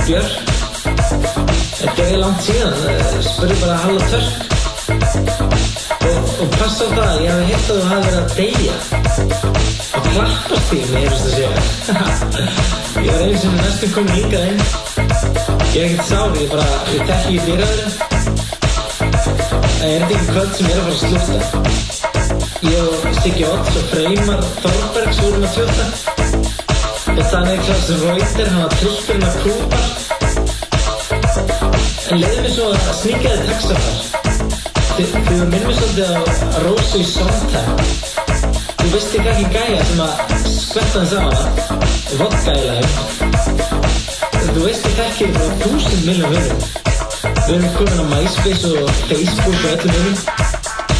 Björk. 0.07 0.35
Þetta 1.77 2.03
er 2.05 2.13
langt 2.21 2.45
síðan, 2.45 2.75
eh, 2.87 3.17
spurði 3.25 3.55
bara 3.59 3.73
Halla 3.81 4.03
Törk. 4.07 4.35
Og, 6.07 6.29
og 6.43 6.53
passa 6.53 6.87
á 6.87 6.89
það, 6.95 7.15
ég 7.25 7.31
hef 7.33 7.41
hitt 7.49 7.67
að 7.67 7.75
þú 7.75 7.83
hafi 7.89 8.03
verið 8.05 8.21
að 8.21 8.29
deyja. 8.37 8.75
Og 9.97 10.07
klappast 10.13 10.65
því, 10.69 10.79
mér 10.93 11.01
hefist 11.03 11.25
að 11.27 11.33
segja. 11.35 11.51
ég 13.03 13.09
var 13.11 13.21
einu 13.25 13.37
sem 13.41 13.53
næstum 13.59 13.91
komin 13.97 14.15
hingað 14.15 14.43
inn. 14.47 14.61
Ég 15.73 15.81
er 15.81 15.87
ekkert 15.89 16.07
sár, 16.07 16.29
ég 16.39 16.47
bara, 16.55 16.67
ég 16.93 17.01
tekki 17.11 17.31
í 17.33 17.39
dýraðurinn. 17.49 17.93
Það 19.77 19.89
er 19.89 20.05
ekki 20.07 20.21
kvöld 20.29 20.53
sem 20.55 20.69
ég 20.69 20.75
er 20.75 20.79
að 20.79 20.85
fara 20.87 20.95
að 20.95 21.01
slúta. 21.03 21.37
Ég 22.67 22.79
og 22.85 23.19
Siggi 23.19 23.43
Odds 23.51 23.75
og 23.75 23.91
Freymar 23.91 24.41
Þorbergs 24.63 25.19
vorum 25.25 25.43
að 25.43 25.59
tjóta. 25.59 26.16
Og 27.17 27.25
þannig 27.31 27.61
Klaus 27.65 27.87
Reuter, 27.89 28.49
hann 28.51 28.61
var 28.61 28.73
trillturinn 28.77 29.23
að 29.25 29.37
kúpar. 29.41 29.85
En 32.11 32.19
leiði 32.21 32.43
mér 32.43 32.51
svo 32.53 32.67
að 32.69 32.91
sníka 32.99 33.31
þið 33.31 33.41
textafar. 33.47 33.97
Þið 34.97 35.07
voru 35.15 35.47
minnum 35.49 35.73
svolítið 35.79 36.09
á 36.13 36.19
Rósu 36.61 37.01
í 37.01 37.07
Sondheim. 37.09 37.71
Þú 38.83 38.87
veist 38.93 39.15
ekki 39.17 39.31
ekki 39.33 39.47
gæja 39.55 39.87
sem 39.89 40.03
að 40.05 40.13
skvetta 40.53 41.01
hans 41.01 41.13
á 41.13 41.19
hana. 41.25 41.43
Vodka 42.19 42.51
í 42.53 42.61
lagum. 42.67 42.97
Þú 44.53 44.59
veist 44.67 44.85
ekki 44.91 45.03
ekki 45.07 45.31
frá 45.33 45.47
þúsund 45.63 46.05
miljón 46.05 46.35
vinnum. 46.35 46.61
Við 47.47 47.55
erum 47.55 47.71
komin 47.79 48.03
á 48.03 48.05
MySpace 48.13 48.75
og 48.75 48.93
Facebook 49.09 49.57
og 49.57 49.73
öllum 49.73 49.97
vinnum. 49.97 50.17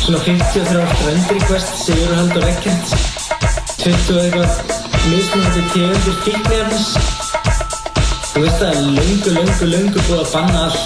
Svona 0.01 0.19
53 0.25 0.97
friend 1.03 1.32
request, 1.38 1.77
Sigurhald 1.86 2.41
og 2.41 2.49
Rekkent. 2.49 2.97
20 3.86 4.17
og 4.17 4.25
eitthvað 4.25 4.76
mismunandi 5.12 5.62
tegundir 5.73 6.15
fíknefnis. 6.25 6.89
Þú 8.31 8.39
veist 8.43 8.60
það 8.62 8.69
er 8.69 8.77
löngu, 8.97 9.29
löngu, 9.38 9.65
löngu 9.71 9.99
búið 10.07 10.21
að 10.21 10.29
banna 10.33 10.60
allt. 10.67 10.81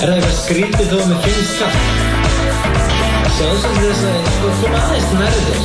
Er 0.00 0.06
það 0.06 0.14
eitthvað 0.16 0.36
skrítið 0.40 0.86
þó 0.90 0.98
mér 1.10 1.20
finnst 1.24 1.54
kall? 1.60 1.76
Sjáðu 3.36 3.56
sem 3.64 3.74
þess 3.80 4.02
að 4.10 4.16
þú 4.40 4.48
koma 4.60 4.78
aðeins 4.86 5.10
nærri 5.20 5.42
þér. 5.46 5.58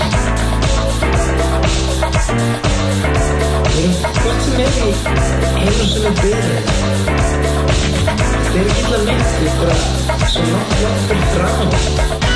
Við 3.71 3.81
erum 3.81 3.95
hvort 4.19 4.41
sem 4.45 4.57
er 4.65 4.73
í 4.75 4.91
einu 5.63 5.85
sem 5.93 6.03
er 6.05 6.15
byrðið. 6.21 6.65
Það 8.45 8.55
er 8.55 8.65
ekki 8.65 8.81
illa 8.85 8.99
mitt, 9.09 9.29
er 9.35 9.55
bara 9.59 9.75
svo 10.31 10.41
langt 10.53 10.71
langt 10.85 11.03
fyrir 11.11 12.34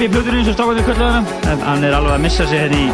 ofur 0.00 0.06
epi-plöturinn 0.06 0.46
sem 0.46 0.54
stáðum 0.56 0.78
við 0.78 0.86
kölluðum 0.88 1.26
en 1.50 1.62
hann 1.66 1.82
er 1.84 1.92
alveg 1.92 2.14
að 2.14 2.22
missa 2.24 2.44
sig 2.48 2.60
hérna 2.62 2.78
í, 2.80 2.86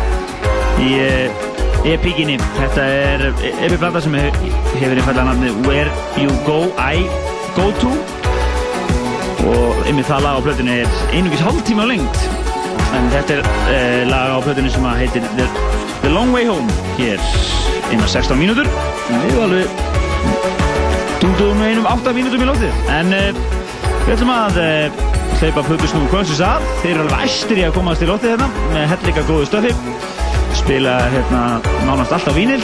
í 0.82 0.88
uh, 1.04 1.44
epíkinni. 1.86 2.34
Þetta 2.56 2.86
er 2.90 3.22
epi-plata 3.62 4.02
sem 4.02 4.16
hefur 4.16 4.96
einfallega 4.96 5.26
nafnið 5.28 5.60
Where 5.68 5.92
You 6.18 6.34
Go 6.46 6.72
I 6.74 7.04
Go 7.54 7.68
To. 7.82 7.92
Og 9.46 9.86
yfir 9.86 10.08
það 10.08 10.26
lag 10.26 10.40
á 10.42 10.44
plötunni 10.48 10.76
er 10.82 10.98
einungis 11.14 11.46
hálftíma 11.46 11.86
á 11.86 11.90
lengt 11.92 12.26
en 12.96 13.10
þetta 13.14 13.38
er 13.38 13.46
uh, 13.46 14.02
lag 14.10 14.34
á 14.34 14.38
plötunni 14.42 14.74
sem 14.74 14.90
heitir 14.98 15.30
The, 15.38 15.46
The 16.02 16.10
Long 16.10 16.34
Way 16.34 16.50
Home. 16.50 16.66
Hér 16.98 17.22
innan 17.94 18.10
16 18.10 18.34
mínútur. 18.40 18.66
Við 19.12 19.42
alveg 19.46 19.84
dundum 21.22 21.62
einum 21.62 21.86
8 21.86 22.18
mínútum 22.18 22.42
í 22.42 22.50
lótið 22.50 22.86
en 22.98 23.14
uh, 23.14 23.44
við 24.08 24.16
ætlum 24.16 24.34
að 24.40 24.64
uh, 25.36 25.42
hleypa 25.42 25.62
plötusnúðu 25.66 26.08
kvöldsins 26.08 26.40
að 26.44 26.64
þeir 26.80 26.90
eru 26.94 27.02
alveg 27.04 27.24
æstir 27.26 27.58
í 27.60 27.64
að 27.66 27.74
komast 27.76 28.02
í 28.04 28.06
lótið 28.08 28.32
hérna 28.32 28.46
með 28.72 28.86
helleika 28.92 29.24
góðu 29.28 29.48
stöfi. 29.48 29.72
Spila 30.56 30.94
hérna 31.12 31.40
nánast 31.84 32.14
allt 32.16 32.30
á 32.30 32.32
vínil. 32.32 32.62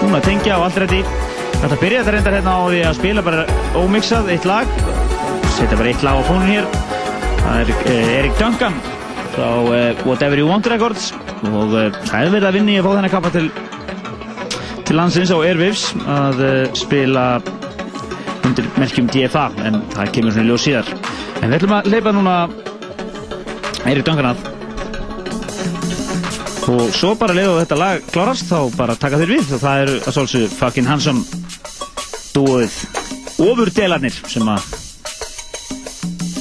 Hún 0.00 0.16
að 0.16 0.24
tengja 0.30 0.56
og 0.56 0.64
allt 0.68 0.78
rétti 0.80 1.02
þetta 1.60 1.78
byrjaði 1.82 2.00
þetta 2.00 2.14
reyndar 2.14 2.36
hérna 2.38 2.54
á 2.56 2.60
því 2.64 2.80
að 2.88 2.96
spila 3.00 3.24
bara 3.26 3.44
ómixað 3.76 4.30
eitt 4.32 4.48
lag. 4.48 4.72
Setja 5.58 5.76
bara 5.76 5.92
eitt 5.92 6.06
lag 6.06 6.16
á 6.16 6.22
fónun 6.24 6.48
hér. 6.48 6.70
Það 7.42 7.60
er 7.60 7.74
uh, 7.76 8.16
Erik 8.16 8.40
Duncan 8.40 8.80
frá 9.34 9.48
uh, 9.60 10.04
Whatever 10.06 10.40
You 10.40 10.48
Want 10.48 10.72
Records. 10.72 11.10
Og 11.50 11.76
uh, 11.76 11.90
það 12.08 12.16
er 12.22 12.34
verið 12.38 12.48
að 12.48 12.58
vinni 12.60 12.80
að 12.80 12.88
fá 12.88 12.92
þennan 12.96 13.16
kappa 13.18 13.34
til 13.36 13.48
til 14.88 14.98
landsins 14.98 15.30
á 15.30 15.38
Airwaves 15.38 15.90
að 16.08 16.40
uh, 16.42 16.64
spila 16.74 17.28
undir 18.48 18.66
merkjum 18.80 19.12
DFA 19.12 19.50
en 19.68 19.82
það 19.92 20.14
kemur 20.16 20.34
svona 20.34 20.48
í 20.48 20.50
ljós 20.50 20.64
síðar 20.66 21.09
en 21.40 21.48
við 21.48 21.58
ætlum 21.58 21.76
að 21.76 21.92
leipa 21.92 22.14
núna 22.14 22.38
Erik 23.88 24.06
Duncan 24.06 24.32
að 24.32 24.48
og 26.70 26.92
svo 26.94 27.14
bara 27.18 27.34
leiðu 27.34 27.56
þetta 27.58 27.78
lag 27.78 28.04
klárast 28.12 28.46
þá 28.46 28.76
bara 28.76 28.94
taka 28.98 29.18
þér 29.18 29.32
við. 29.32 29.48
Og 29.56 29.62
það 29.62 29.80
eru 29.84 29.96
að 30.04 30.14
svolsug 30.14 30.52
fucking 30.54 30.86
handsome 30.86 31.24
dúoðið 32.30 32.76
ofurdelarnir 33.40 34.18
sem 34.30 34.52
að 34.52 34.68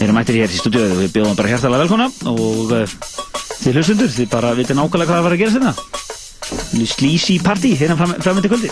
eru 0.03 0.15
mættir 0.15 0.39
hér 0.39 0.53
í 0.53 0.59
stúdíu 0.59 0.83
og 0.85 1.01
við 1.01 1.15
bjóðum 1.15 1.39
bara 1.39 1.53
hjertalega 1.53 1.83
velkona 1.83 2.07
og 2.31 2.75
uh, 2.75 2.93
þið 3.63 3.79
hlustundur, 3.79 4.13
þið 4.13 4.29
bara 4.31 4.53
viti 4.55 4.77
nákvæmlega 4.77 5.09
hvað 5.09 5.17
það 5.17 5.27
var 5.27 5.35
að 5.35 5.41
gera 5.43 5.55
þetta 5.57 6.87
slísi 6.93 7.39
partí 7.43 7.73
hérna 7.79 7.97
fram, 7.99 8.15
framöndi 8.23 8.51
kvöldi 8.51 8.71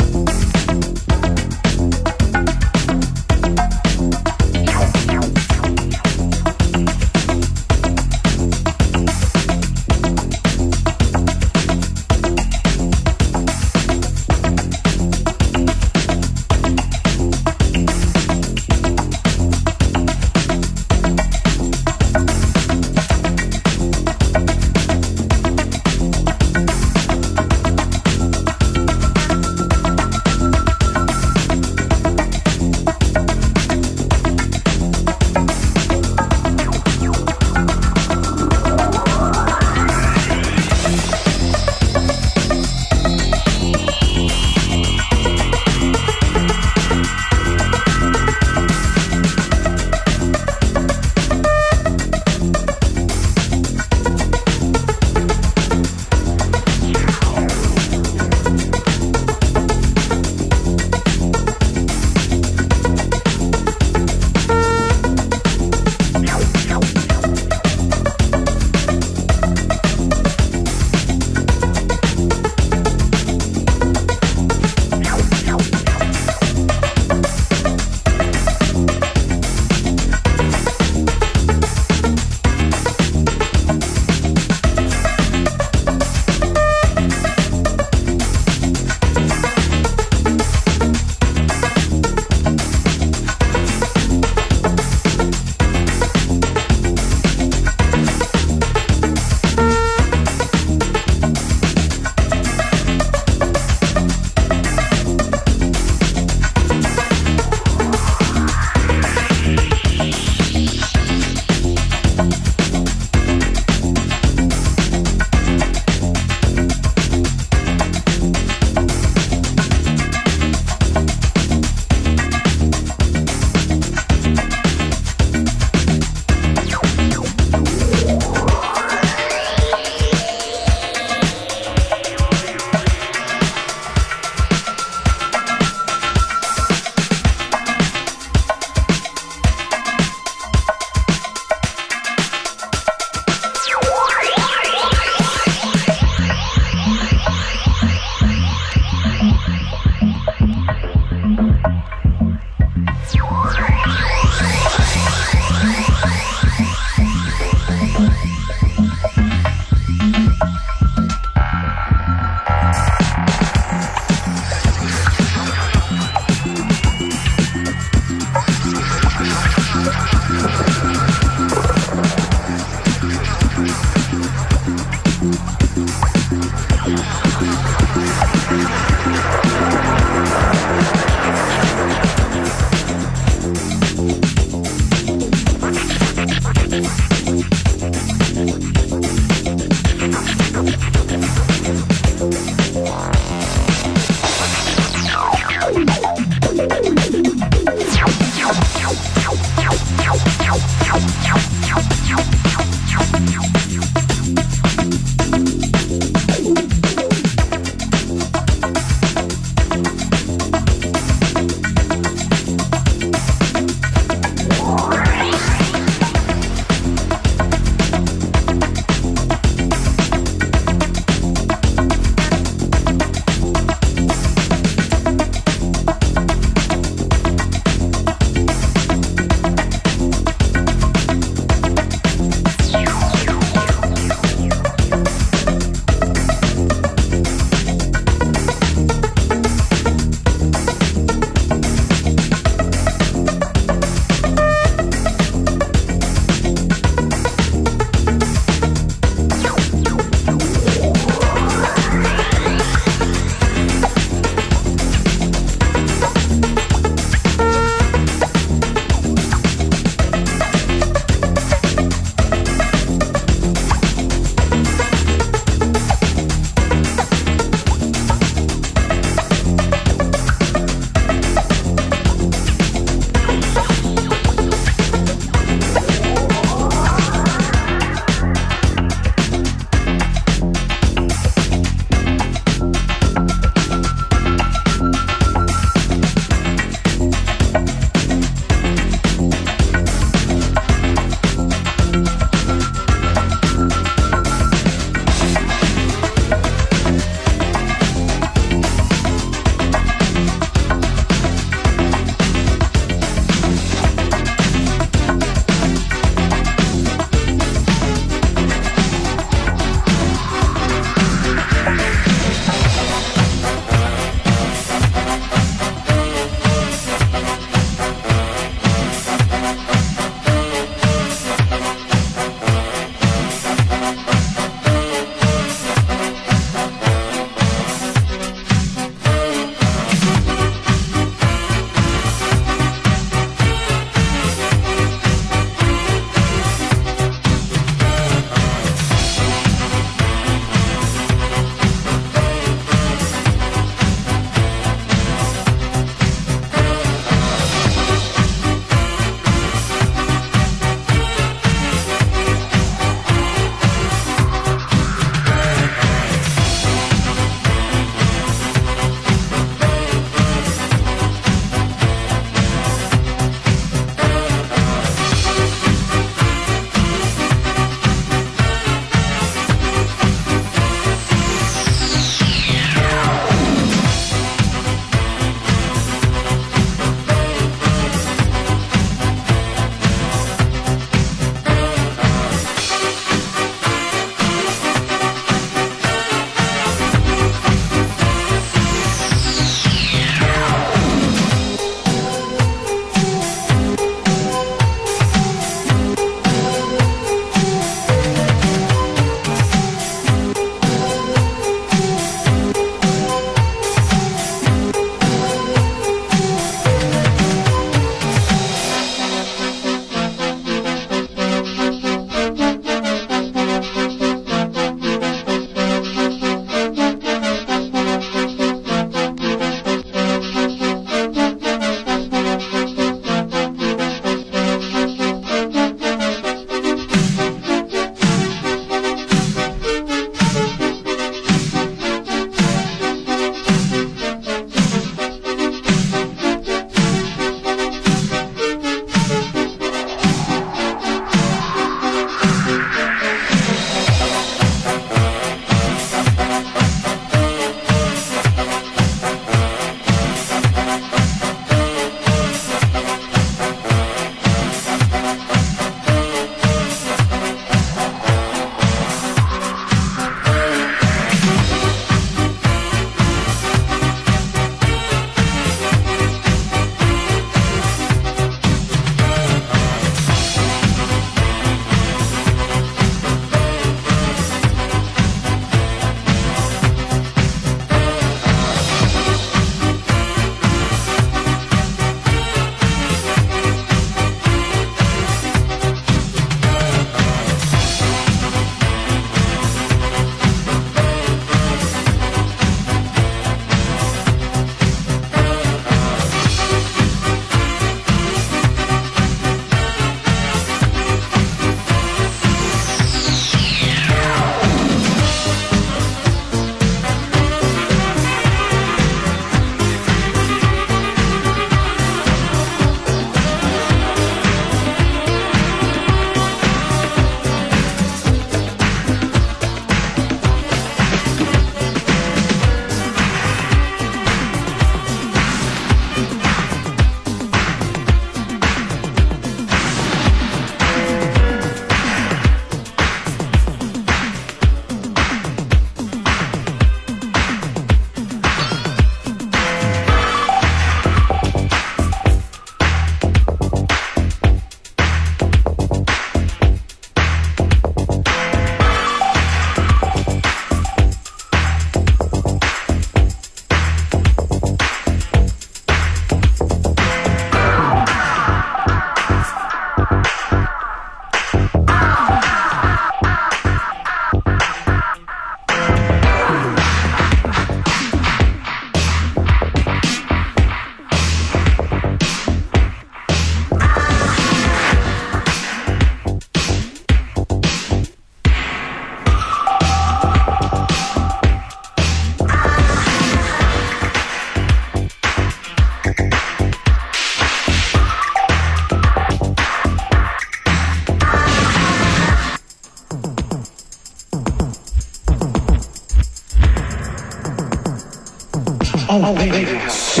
Alveiras. 599.02 600.00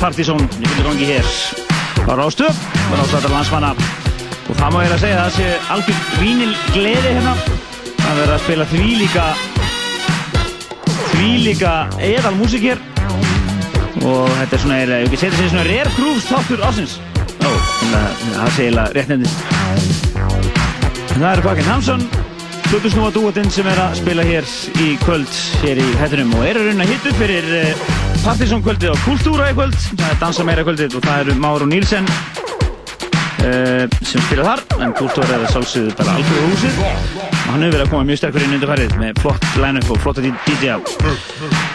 Partizón 0.00 0.42
í 0.46 0.66
fullu 0.70 0.88
gangi 0.88 1.10
hér. 1.10 1.30
Á 2.06 2.12
Rástöð 2.18 2.54
og 2.54 2.96
Rástöðar 3.00 3.32
landsmanna. 3.34 3.70
Og 4.46 4.58
það 4.58 4.74
má 4.74 4.80
ég 4.84 4.96
að 4.96 5.04
segja 5.04 5.20
að 5.20 5.22
það 5.22 5.36
sé 5.36 5.46
algjör 5.74 6.02
vínil 6.20 6.52
gleði 6.74 7.14
hérna. 7.16 7.36
Að 8.06 8.20
vera 8.20 8.36
að 8.36 8.44
spila 8.44 8.68
þvílíka 8.72 9.24
þvílíka 11.14 11.72
eðal 12.12 12.36
músík 12.36 12.68
hér. 12.70 12.84
Og 14.04 14.28
þetta 14.28 14.56
er 14.56 14.60
svona, 14.60 14.78
ég 14.82 15.06
ekki 15.06 15.18
setja 15.18 15.38
sér 15.38 15.50
svona 15.50 15.66
rare 15.66 15.92
grooves 15.96 16.26
þáttur 16.28 16.62
ásins 16.66 16.96
Ó, 17.40 17.50
það 17.88 18.50
sé 18.52 18.66
eiginlega 18.66 18.92
rétt 18.92 19.12
nefndið 19.12 19.32
Það 21.14 21.28
eru 21.30 21.46
Bakken 21.46 21.70
Hamsson 21.70 22.04
Plutusnúa 22.66 23.12
dúatinn 23.14 23.48
sem 23.54 23.68
er 23.70 23.80
að 23.80 23.96
spila 24.02 24.26
hér 24.26 24.48
í 24.84 24.88
kvöld 25.04 25.40
hér 25.62 25.80
í 25.80 25.86
hættunum 26.02 26.34
og 26.36 26.44
eru 26.50 26.66
raun 26.66 26.82
að 26.84 26.92
hitta 26.92 27.12
upp 27.12 27.20
fyrir 27.22 27.46
uh, 28.16 28.24
Partiðsson 28.24 28.64
kvöldið 28.64 28.92
og 28.94 29.04
Kultúra 29.04 29.50
í 29.50 29.54
kvöld. 29.56 29.76
Það 29.92 30.08
er 30.08 30.18
Dansa 30.20 30.44
meira 30.46 30.64
kvöldið 30.66 30.96
og 30.98 31.04
það 31.04 31.22
eru 31.24 31.36
Máru 31.42 31.68
Nílsen 31.68 32.08
uh, 32.08 33.84
sem 34.00 34.24
spila 34.26 34.46
þar 34.46 34.84
en 34.84 34.94
Kultúra 34.96 35.36
er 35.36 35.46
að 35.46 35.54
sálsögðu 35.54 35.94
bara 35.98 36.16
algjörðu 36.16 36.50
húsið. 36.52 36.82
Og 36.82 37.50
hann 37.52 37.64
hefur 37.66 37.76
verið 37.76 37.84
að 37.84 37.92
koma 37.94 38.08
mjög 38.10 38.20
sterkur 38.22 38.46
inn 38.46 38.56
undir 38.56 38.72
færið 38.72 38.98
með 39.02 39.22
flott 39.24 39.48
line-up 39.62 39.92
og 39.94 40.02
flotta 40.04 40.24
DJ 40.26 40.72
á. 40.72 40.78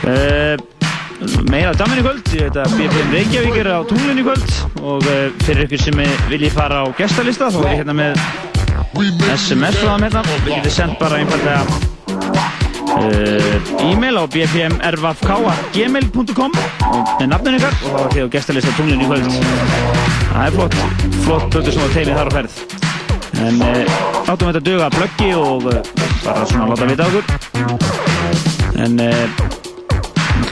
Uh, 0.01 0.55
meira 1.51 1.75
Damin 1.77 2.01
í 2.01 2.05
kvöld 2.05 2.33
ég 2.33 2.49
veit 2.49 2.57
að 2.63 2.73
BPM 2.79 3.13
Reykjavík 3.13 3.61
er 3.61 3.71
á 3.77 3.79
tunglinn 3.85 4.23
í 4.23 4.25
kvöld 4.25 4.57
og 4.81 5.05
uh, 5.05 5.27
fyrir 5.45 5.67
ykkur 5.67 5.85
sem 5.85 6.03
vilji 6.31 6.49
fara 6.53 6.81
á 6.81 6.85
gestalista 6.97 7.51
þá 7.53 7.61
er 7.61 7.71
ég 7.75 7.81
hérna 7.83 7.97
með 8.01 8.25
SMS 9.37 9.77
frá 9.77 9.93
það 9.93 10.05
með 10.07 10.19
það 10.19 10.35
við 10.35 10.53
getum 10.55 10.77
sendt 10.79 11.01
bara 11.03 11.21
einfallega 11.21 11.90
e-mail 13.87 14.15
á 14.21 14.23
bpmrvfk.gmail.com 14.33 16.51
og 16.91 17.01
með 17.19 17.27
nafninu 17.31 17.57
ykkar 17.59 17.75
og 17.81 17.89
þá 17.91 17.99
er 18.01 18.11
þið 18.15 18.23
á 18.25 18.27
gestalista 18.35 18.71
tunglinn 18.77 19.03
í 19.03 19.05
kvöld. 19.09 19.25
Það 20.31 20.43
er 20.45 20.51
flott 20.57 20.75
flott 21.25 21.45
plötu 21.53 21.69
sem 21.75 21.83
á 21.83 21.85
teilin 21.95 22.17
þar 22.19 22.29
á 22.29 22.31
ferð. 22.37 22.53
En 23.41 23.55
uh, 23.63 24.27
áttum 24.27 24.45
við 24.47 24.51
þetta 24.51 24.61
að 24.61 24.69
duga 24.69 24.95
plöggi 24.97 25.29
og 25.39 25.61
uh, 25.71 25.75
bara 26.25 26.41
svona 26.49 26.69
láta 26.71 26.85
vita 26.91 27.03
okkur. 27.09 27.25
En 28.81 28.93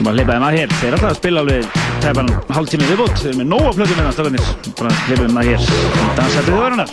að 0.00 0.14
hleypa 0.16 0.32
þeim 0.32 0.48
að 0.48 0.56
hér. 0.56 0.68
Þeir 0.80 0.90
er 0.90 0.94
alltaf 0.96 1.10
að 1.10 1.20
spila 1.20 1.38
alveg 1.44 1.62
tæpan 2.00 2.28
hálftími 2.56 2.86
viðbútt 2.88 3.16
þeir 3.20 3.32
eru 3.32 3.40
með 3.42 3.48
nóga 3.52 3.70
plöggi 3.76 3.94
með 3.98 4.04
það 4.08 4.16
bara 4.80 4.92
hleypa 5.06 5.22
þeim 5.24 5.40
að 5.42 5.48
hér. 5.50 5.60
Dansættið 6.16 6.54
þjóðarinnar 6.54 6.90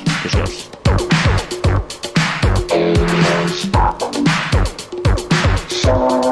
Gjör 2.78 3.87
Thank 5.88 6.26
you. 6.26 6.27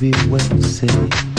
baby, 0.00 0.16
what 0.28 0.48
you 0.52 0.62
say? 0.62 1.37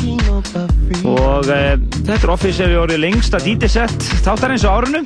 og 1.09 1.49
e, 1.51 1.77
þetta 2.05 2.19
er 2.19 2.33
offisíali 2.33 2.77
orðið 2.79 3.01
lengsta 3.03 3.41
DJ-sett 3.43 4.07
þáttarins 4.25 4.65
á 4.65 4.71
árinu. 4.73 5.03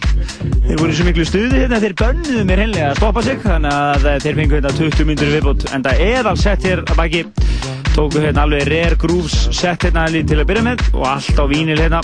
Þeir 0.66 0.80
voru 0.80 0.96
svo 0.96 1.06
miklu 1.06 1.26
stuði 1.26 1.62
hérna 1.62 1.80
þeir 1.82 1.94
bönnuðu 2.00 2.44
mér 2.46 2.62
hennilega 2.64 2.90
að 2.92 3.00
stoppa 3.00 3.24
sig 3.26 3.40
þannig 3.44 3.76
að 3.76 4.06
eh, 4.10 4.18
þeir 4.24 4.38
fengu 4.40 4.58
hérna 4.58 4.74
20 4.76 5.08
myndur 5.10 5.32
viðbútt 5.34 5.66
en 5.72 5.86
það 5.86 6.30
alls 6.32 6.46
sett 6.46 6.66
hér 6.66 6.84
að 6.84 7.00
baki. 7.00 7.24
Tóku 7.96 8.20
hérna 8.20 8.44
alveg 8.44 8.66
rare 8.68 8.98
grooves 9.00 9.36
sett 9.56 9.86
hérna 9.86 10.06
til 10.12 10.40
að 10.40 10.48
byrja 10.50 10.66
með 10.66 10.86
og 10.92 11.06
allt 11.14 11.40
á 11.40 11.44
vínil 11.50 11.78
hérna. 11.80 12.02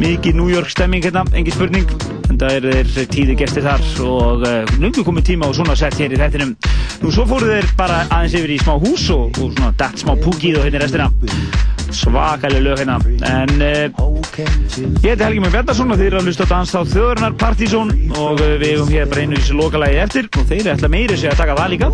Mikið 0.00 0.36
New 0.38 0.50
York 0.52 0.70
stemming 0.72 1.04
hérna, 1.04 1.24
engin 1.34 1.56
spurning 1.56 1.88
en 2.30 2.38
það 2.38 2.70
er 2.70 2.90
þeir 2.94 3.08
tíði 3.10 3.38
gestir 3.40 3.66
þar 3.66 3.82
og 4.06 4.44
uh, 4.46 4.60
lungu 4.80 5.02
komið 5.04 5.32
tíma 5.32 5.48
og 5.50 5.56
svona 5.58 5.74
sett 5.78 5.98
hér 6.00 6.14
í 6.14 6.20
þettinum 6.20 6.54
nú 7.00 7.10
svo 7.12 7.24
fóru 7.28 7.48
þeir 7.48 7.68
bara 7.78 8.02
aðeins 8.12 8.34
yfir 8.36 8.52
í 8.54 8.58
smá 8.60 8.74
hús 8.80 9.06
og, 9.14 9.38
og 9.40 9.52
svona 9.54 9.72
dætt 9.80 10.02
smá 10.02 10.12
púkið 10.20 10.58
og 10.60 10.66
hérna 10.66 10.82
restina. 10.82 11.06
Svakalega 11.90 12.62
lög 12.62 12.82
hérna. 12.82 12.98
En 13.26 13.64
uh, 13.64 14.10
ég 15.02 15.08
heiti 15.08 15.24
Helgi 15.24 15.40
Mjög 15.42 15.54
Bjarnarsson 15.56 15.90
og 15.90 15.98
þeir 15.98 16.10
eru 16.10 16.20
að 16.20 16.28
hlusta 16.28 16.46
á 16.46 16.52
dans 16.52 16.74
á 16.76 16.80
þjóðurnar 16.92 17.36
Partizón. 17.40 17.90
Og 18.14 18.38
uh, 18.38 18.52
við 18.60 18.74
hefum 18.74 18.92
hér 18.92 19.10
bara 19.10 19.24
einu 19.24 19.38
í 19.38 19.40
þessu 19.40 19.58
lokalagi 19.58 20.02
eftir. 20.04 20.30
Og 20.36 20.46
þeir 20.52 20.70
ætla 20.74 20.92
meiri 20.92 21.18
sig 21.18 21.32
að 21.32 21.42
taka 21.42 21.56
það 21.58 21.72
líka. 21.74 21.90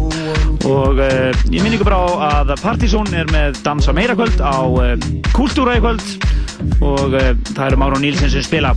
Og 0.66 1.00
uh, 1.00 1.46
ég 1.54 1.62
minn 1.62 1.78
ykkur 1.78 1.90
bara 1.90 2.02
á 2.02 2.06
að 2.42 2.54
Partizón 2.64 3.14
er 3.16 3.30
með 3.32 3.62
dansa 3.66 3.94
meira 3.96 4.18
kvöld 4.18 4.42
á 4.42 4.58
Kultúra 5.36 5.78
í 5.78 5.84
kvöld. 5.84 6.04
Og 6.82 7.16
það 7.54 7.66
eru 7.70 7.80
Máru 7.80 8.02
Nílsen 8.02 8.32
sem 8.32 8.44
spila. 8.44 8.74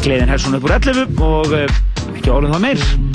Gleðin 0.00 0.32
Hersson 0.32 0.56
upp 0.56 0.66
úr 0.66 0.78
11 0.80 1.20
og 1.20 1.56
ekki 1.60 2.32
orðum 2.32 2.56
það 2.56 2.68
meir 2.70 3.09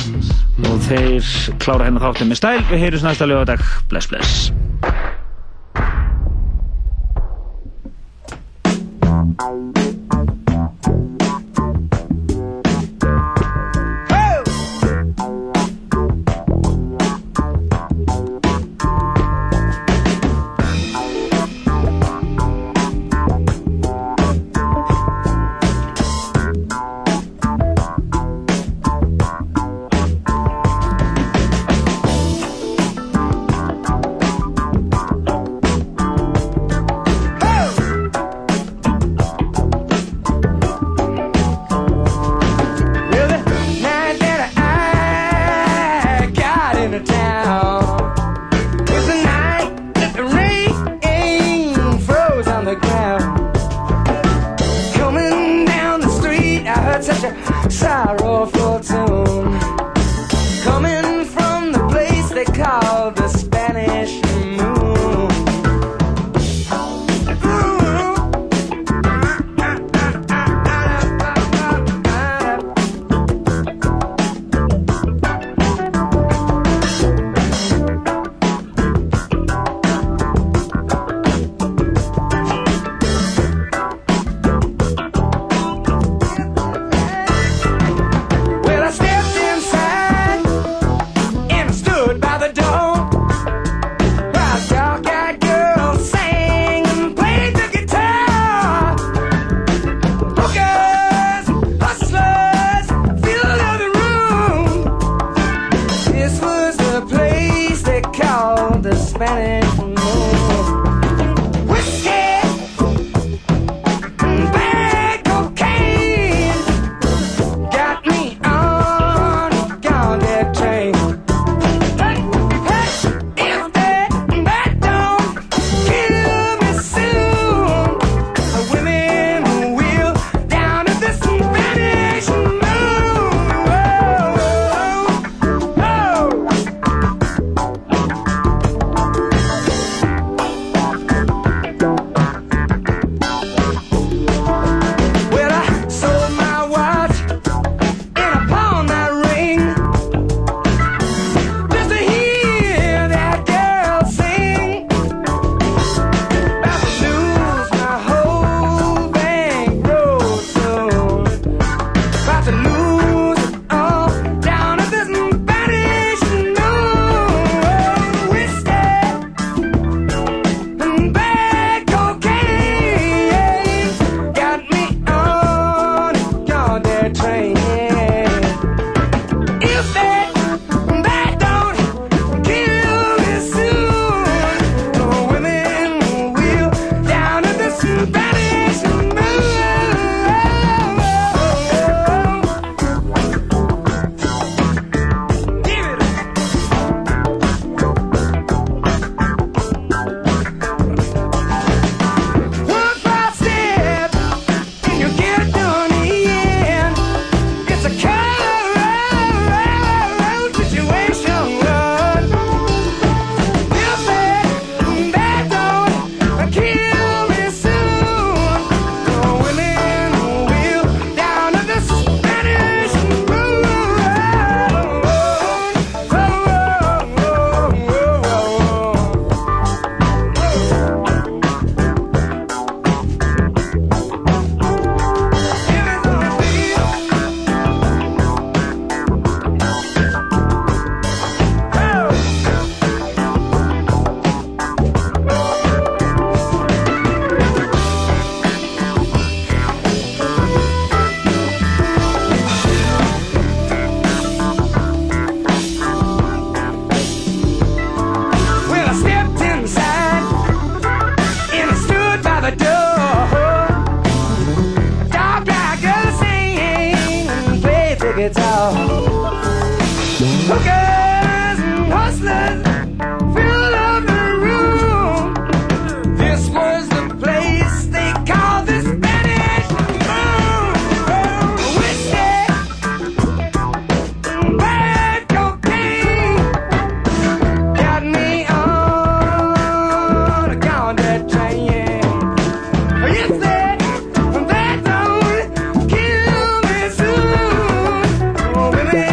þeir 0.90 1.34
klára 1.64 1.90
hérna 1.90 2.04
þáttum 2.04 2.32
með 2.32 2.42
stæl. 2.42 2.62
Við 2.70 2.86
heyrjum 2.86 3.10
næsta 3.10 3.30
lögadag, 3.30 3.68
bless 3.92 4.12
bless 4.12 4.65